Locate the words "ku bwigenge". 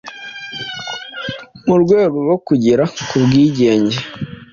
3.07-3.99